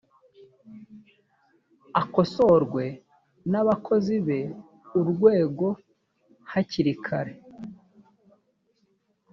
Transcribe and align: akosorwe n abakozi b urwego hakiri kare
akosorwe 2.01 2.83
n 3.51 3.53
abakozi 3.61 4.15
b 4.25 4.27
urwego 4.99 5.67
hakiri 6.51 6.93
kare 7.05 7.33